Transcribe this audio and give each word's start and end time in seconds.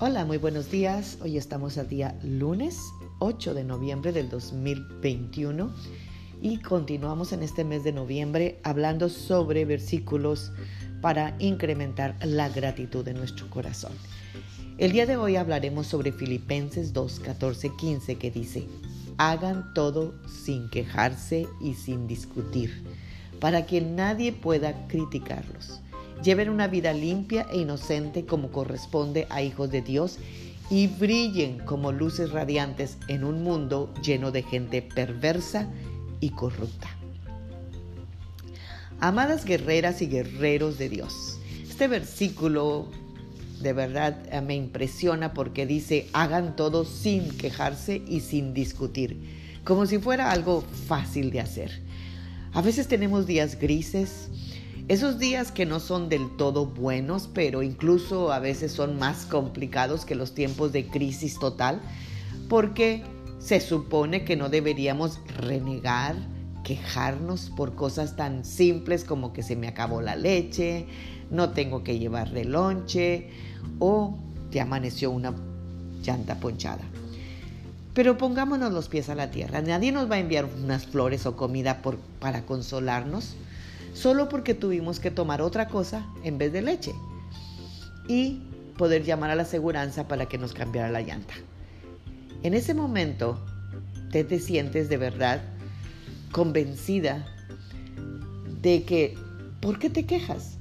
Hola, 0.00 0.24
muy 0.24 0.38
buenos 0.38 0.70
días. 0.70 1.18
Hoy 1.22 1.36
estamos 1.36 1.76
al 1.76 1.88
día 1.88 2.16
lunes 2.22 2.78
8 3.18 3.52
de 3.52 3.64
noviembre 3.64 4.12
del 4.12 4.28
2021 4.28 5.72
y 6.40 6.58
continuamos 6.58 7.32
en 7.32 7.42
este 7.42 7.64
mes 7.64 7.82
de 7.82 7.90
noviembre 7.90 8.60
hablando 8.62 9.08
sobre 9.08 9.64
versículos 9.64 10.52
para 11.00 11.34
incrementar 11.40 12.14
la 12.24 12.48
gratitud 12.48 13.04
de 13.04 13.12
nuestro 13.12 13.50
corazón. 13.50 13.90
El 14.78 14.92
día 14.92 15.04
de 15.04 15.16
hoy 15.16 15.34
hablaremos 15.34 15.88
sobre 15.88 16.12
Filipenses 16.12 16.92
2, 16.92 17.18
14, 17.18 17.72
15 17.76 18.14
que 18.18 18.30
dice, 18.30 18.68
hagan 19.16 19.74
todo 19.74 20.14
sin 20.28 20.70
quejarse 20.70 21.48
y 21.60 21.74
sin 21.74 22.06
discutir, 22.06 22.84
para 23.40 23.66
que 23.66 23.80
nadie 23.80 24.30
pueda 24.30 24.86
criticarlos 24.86 25.80
Lleven 26.22 26.48
una 26.48 26.66
vida 26.66 26.92
limpia 26.92 27.46
e 27.50 27.58
inocente 27.58 28.26
como 28.26 28.50
corresponde 28.50 29.26
a 29.30 29.42
hijos 29.42 29.70
de 29.70 29.82
Dios 29.82 30.18
y 30.70 30.88
brillen 30.88 31.58
como 31.60 31.92
luces 31.92 32.30
radiantes 32.32 32.98
en 33.08 33.24
un 33.24 33.42
mundo 33.42 33.92
lleno 34.02 34.30
de 34.30 34.42
gente 34.42 34.82
perversa 34.82 35.68
y 36.20 36.30
corrupta. 36.30 36.88
Amadas 39.00 39.44
guerreras 39.44 40.02
y 40.02 40.08
guerreros 40.08 40.76
de 40.76 40.88
Dios, 40.88 41.38
este 41.68 41.86
versículo 41.86 42.88
de 43.60 43.72
verdad 43.72 44.16
eh, 44.32 44.40
me 44.40 44.54
impresiona 44.54 45.34
porque 45.34 45.66
dice, 45.66 46.08
hagan 46.12 46.56
todo 46.56 46.84
sin 46.84 47.30
quejarse 47.36 48.02
y 48.06 48.20
sin 48.20 48.54
discutir, 48.54 49.60
como 49.64 49.86
si 49.86 49.98
fuera 49.98 50.30
algo 50.30 50.62
fácil 50.86 51.30
de 51.30 51.40
hacer. 51.40 51.80
A 52.52 52.62
veces 52.62 52.88
tenemos 52.88 53.26
días 53.26 53.58
grises, 53.58 54.28
esos 54.88 55.18
días 55.18 55.52
que 55.52 55.66
no 55.66 55.80
son 55.80 56.08
del 56.08 56.34
todo 56.36 56.64
buenos, 56.64 57.28
pero 57.32 57.62
incluso 57.62 58.32
a 58.32 58.38
veces 58.38 58.72
son 58.72 58.98
más 58.98 59.26
complicados 59.26 60.06
que 60.06 60.14
los 60.14 60.34
tiempos 60.34 60.72
de 60.72 60.86
crisis 60.86 61.38
total, 61.38 61.82
porque 62.48 63.04
se 63.38 63.60
supone 63.60 64.24
que 64.24 64.34
no 64.34 64.48
deberíamos 64.48 65.20
renegar, 65.36 66.16
quejarnos 66.64 67.50
por 67.50 67.74
cosas 67.74 68.16
tan 68.16 68.46
simples 68.46 69.04
como 69.04 69.34
que 69.34 69.42
se 69.42 69.56
me 69.56 69.68
acabó 69.68 70.00
la 70.00 70.16
leche, 70.16 70.86
no 71.30 71.50
tengo 71.50 71.84
que 71.84 71.98
llevar 71.98 72.30
de 72.30 72.46
lonche 72.46 73.28
o 73.78 74.18
te 74.50 74.62
amaneció 74.62 75.10
una 75.10 75.34
llanta 76.02 76.40
ponchada. 76.40 76.84
Pero 77.92 78.16
pongámonos 78.16 78.72
los 78.72 78.88
pies 78.88 79.10
a 79.10 79.14
la 79.14 79.30
tierra. 79.30 79.60
Nadie 79.60 79.92
nos 79.92 80.10
va 80.10 80.14
a 80.14 80.20
enviar 80.20 80.46
unas 80.46 80.86
flores 80.86 81.26
o 81.26 81.36
comida 81.36 81.82
por, 81.82 81.98
para 82.20 82.46
consolarnos 82.46 83.34
solo 83.98 84.28
porque 84.28 84.54
tuvimos 84.54 85.00
que 85.00 85.10
tomar 85.10 85.42
otra 85.42 85.66
cosa 85.66 86.06
en 86.22 86.38
vez 86.38 86.52
de 86.52 86.62
leche 86.62 86.94
y 88.06 88.40
poder 88.76 89.02
llamar 89.02 89.30
a 89.30 89.34
la 89.34 89.42
aseguranza 89.42 90.06
para 90.06 90.26
que 90.26 90.38
nos 90.38 90.54
cambiara 90.54 90.88
la 90.88 91.00
llanta. 91.00 91.34
En 92.44 92.54
ese 92.54 92.74
momento, 92.74 93.44
te, 94.12 94.22
te 94.22 94.38
sientes 94.38 94.88
de 94.88 94.98
verdad 94.98 95.42
convencida 96.30 97.26
de 98.62 98.84
que, 98.84 99.18
¿por 99.60 99.80
qué 99.80 99.90
te 99.90 100.06
quejas? 100.06 100.58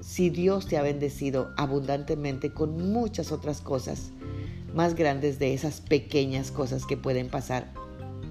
Si 0.00 0.28
Dios 0.28 0.66
te 0.66 0.76
ha 0.76 0.82
bendecido 0.82 1.52
abundantemente 1.56 2.52
con 2.52 2.92
muchas 2.92 3.30
otras 3.30 3.60
cosas 3.60 4.10
más 4.74 4.96
grandes 4.96 5.38
de 5.38 5.54
esas 5.54 5.80
pequeñas 5.80 6.50
cosas 6.50 6.84
que 6.84 6.96
pueden 6.96 7.28
pasar 7.28 7.72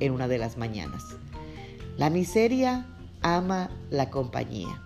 en 0.01 0.11
una 0.11 0.27
de 0.27 0.39
las 0.39 0.57
mañanas. 0.57 1.03
La 1.97 2.09
miseria 2.09 2.85
ama 3.25 3.71
la 3.89 4.11
compañía. 4.11 4.81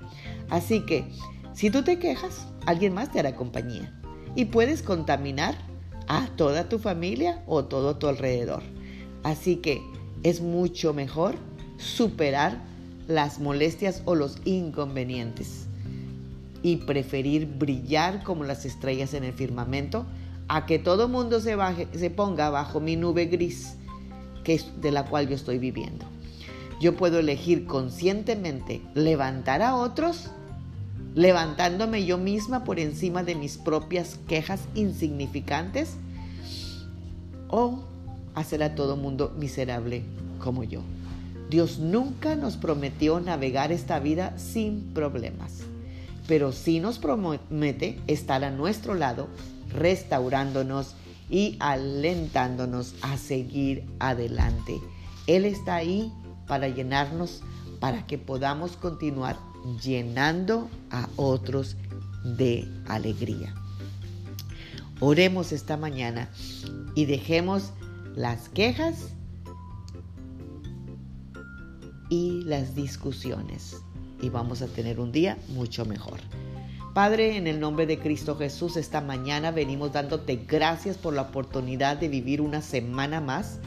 Así 0.50 0.86
que, 0.86 1.06
si 1.54 1.70
tú 1.70 1.84
te 1.84 2.00
quejas, 2.00 2.48
alguien 2.66 2.94
más 2.94 3.12
te 3.12 3.20
hará 3.20 3.36
compañía. 3.36 3.94
Y 4.36 4.46
puedes 4.46 4.82
contaminar 4.82 5.56
a 6.08 6.28
toda 6.38 6.70
tu 6.70 6.80
familia 6.80 7.44
o 7.48 7.66
todo 7.66 7.98
tu 7.98 8.08
alrededor. 8.08 8.64
Así 9.24 9.58
que 9.58 9.82
es 10.24 10.42
mucho 10.42 10.94
mejor 10.94 11.36
superar 11.78 12.62
las 13.08 13.40
molestias 13.40 14.04
o 14.06 14.16
los 14.16 14.38
inconvenientes 14.46 15.68
y 16.64 16.78
preferir 16.78 17.46
brillar 17.46 18.24
como 18.24 18.46
las 18.46 18.66
estrellas 18.66 19.14
en 19.14 19.26
el 19.26 19.34
firmamento 19.34 20.06
a 20.48 20.66
que 20.66 20.80
todo 20.80 21.10
mundo 21.10 21.42
se, 21.42 21.56
baje, 21.56 21.88
se 21.94 22.10
ponga 22.10 22.50
bajo 22.50 22.80
mi 22.80 22.96
nube 22.96 23.26
gris 23.26 23.76
que 24.44 24.54
es 24.56 24.82
de 24.82 24.92
la 24.92 25.06
cual 25.06 25.28
yo 25.28 25.36
estoy 25.36 25.58
viviendo. 25.58 26.06
Yo 26.80 26.96
puedo 26.96 27.20
elegir 27.20 27.66
conscientemente 27.66 28.82
levantar 28.94 29.62
a 29.62 29.76
otros, 29.76 30.30
levantándome 31.14 32.06
yo 32.06 32.18
misma 32.18 32.64
por 32.64 32.80
encima 32.80 33.24
de 33.24 33.36
mis 33.36 33.58
propias 33.58 34.18
quejas 34.28 34.62
insignificantes, 34.76 35.98
o 37.50 37.84
hacer 38.36 38.64
a 38.64 38.76
todo 38.76 38.96
mundo 38.96 39.34
miserable 39.38 40.04
como 40.40 40.64
yo. 40.64 40.82
Dios 41.50 41.80
nunca 41.80 42.36
nos 42.36 42.58
prometió 42.58 43.20
navegar 43.20 43.72
esta 43.72 44.00
vida 44.00 44.38
sin 44.38 44.94
problemas, 44.94 45.62
pero 46.28 46.52
sí 46.52 46.80
nos 46.80 47.00
promete 47.00 48.00
estar 48.08 48.44
a 48.44 48.52
nuestro 48.52 48.94
lado, 48.94 49.28
restaurándonos 49.74 50.96
y 51.30 51.58
alentándonos 51.60 52.96
a 53.02 53.18
seguir 53.18 53.84
adelante. 54.00 54.80
Él 55.28 55.46
está 55.46 55.76
ahí 55.76 56.12
para 56.50 56.68
llenarnos, 56.68 57.42
para 57.80 58.06
que 58.06 58.18
podamos 58.18 58.76
continuar 58.76 59.38
llenando 59.82 60.68
a 60.92 61.08
otros 61.16 61.78
de 62.26 62.68
alegría. 62.88 63.54
Oremos 65.00 65.54
esta 65.54 65.78
mañana 65.78 66.30
y 66.96 67.06
dejemos 67.06 67.72
las 68.16 68.50
quejas 68.50 69.14
y 72.10 72.44
las 72.44 72.76
discusiones 72.76 73.78
y 74.22 74.30
vamos 74.30 74.62
a 74.62 74.68
tener 74.68 75.00
un 75.00 75.14
día 75.14 75.38
mucho 75.50 75.86
mejor. 75.86 76.20
Padre, 76.94 77.38
en 77.38 77.48
el 77.48 77.60
nombre 77.60 77.86
de 77.86 78.00
Cristo 78.00 78.36
Jesús, 78.36 78.76
esta 78.76 79.00
mañana 79.00 79.52
venimos 79.52 79.94
dándote 79.94 80.44
gracias 80.48 80.98
por 80.98 81.14
la 81.14 81.22
oportunidad 81.22 81.98
de 81.98 82.10
vivir 82.10 82.42
una 82.42 82.62
semana 82.62 83.22
más 83.22 83.60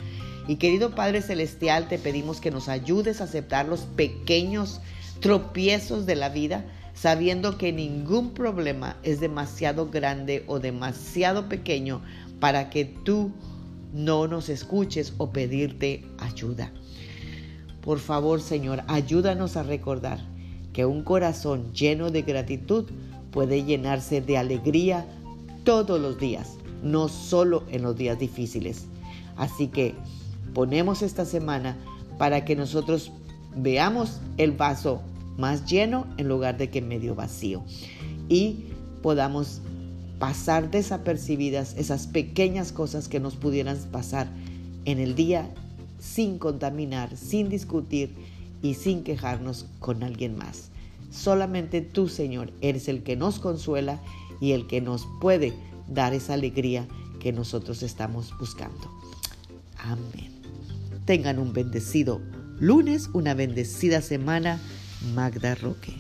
y 0.49 0.57
querido 0.57 0.95
Padre 0.95 1.23
Celestial, 1.23 1.89
te 1.89 1.99
pedimos 1.99 2.41
que 2.41 2.51
nos 2.51 2.69
ayudes 2.69 3.21
a 3.21 3.25
aceptar 3.25 3.69
los 3.69 3.81
pequeños 3.81 4.81
tropiezos 5.21 6.05
de 6.05 6.17
la 6.17 6.29
vida, 6.29 6.65
sabiendo 6.95 7.59
que 7.59 7.73
ningún 7.73 8.31
problema 8.31 8.97
es 9.03 9.21
demasiado 9.21 9.89
grande 9.89 10.45
o 10.49 10.59
demasiado 10.59 11.49
pequeño 11.49 12.03
para 12.41 12.71
que 12.71 12.85
tú 12.85 13.33
no 13.93 14.27
nos 14.27 14.49
escuches 14.49 15.15
o 15.19 15.31
pedirte 15.31 16.05
ayuda. 16.19 16.73
Por 17.81 17.99
favor, 17.99 18.41
Señor, 18.41 18.83
ayúdanos 18.89 19.57
a 19.57 19.63
recordar 19.63 20.19
que 20.73 20.87
un 20.87 21.03
corazón 21.05 21.73
lleno 21.73 22.11
de 22.11 22.23
gratitud 22.23 22.87
puede 23.31 23.65
llenarse 23.65 24.21
de 24.21 24.39
alegría 24.39 25.07
todos 25.65 26.01
los 26.01 26.19
días, 26.19 26.57
no 26.83 27.09
solo 27.09 27.65
en 27.71 27.83
los 27.83 27.97
días 27.97 28.19
difíciles. 28.19 28.87
Así 29.37 29.69
que 29.69 29.95
ponemos 30.55 31.03
esta 31.03 31.25
semana 31.25 31.77
para 32.19 32.45
que 32.45 32.57
nosotros 32.57 33.13
veamos 33.57 34.21
el 34.37 34.53
vaso 34.53 35.03
más 35.37 35.65
lleno 35.67 36.07
en 36.19 36.29
lugar 36.29 36.59
de 36.59 36.71
que 36.71 36.83
medio 36.83 37.15
vacío 37.15 37.63
y 38.29 38.67
podamos 39.03 39.61
pasar 40.19 40.71
desapercibidas 40.71 41.75
esas 41.77 42.07
pequeñas 42.07 42.71
cosas 42.73 43.09
que 43.09 43.21
nos 43.21 43.35
pudieran 43.35 43.77
pasar 43.91 44.29
en 44.85 44.99
el 44.99 45.15
día 45.15 45.51
sin 45.99 46.39
contaminar, 46.39 47.17
sin 47.17 47.49
discutir 47.49 48.15
y 48.63 48.75
sin 48.75 49.03
quejarnos 49.03 49.67
con 49.81 50.03
alguien 50.03 50.37
más. 50.37 50.71
Solamente 51.11 51.81
tú, 51.81 52.09
Señor, 52.09 52.53
eres 52.61 52.89
el 52.89 53.03
que 53.03 53.17
nos 53.17 53.39
consuela 53.39 54.01
y 54.41 54.53
el 54.53 54.67
que 54.67 54.81
nos 54.81 55.07
puede 55.21 55.53
dar 55.89 56.15
esa 56.15 56.35
alegría 56.35 56.87
que 57.21 57.33
nosotros 57.33 57.83
estamos 57.83 58.33
buscando. 58.39 58.91
Amén. 59.79 60.42
Tengan 61.05 61.39
un 61.39 61.53
bendecido 61.53 62.21
lunes, 62.59 63.11
una 63.13 63.35
bendecida 63.35 64.01
semana. 64.03 64.61
Magda 65.15 65.57
Roque. 65.57 65.93